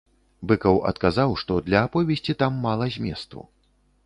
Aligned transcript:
Быкаў 0.51 0.79
адказаў, 0.91 1.35
што 1.41 1.57
для 1.67 1.83
аповесці 1.89 2.37
там 2.41 2.59
мала 2.65 2.89
зместу. 2.97 3.39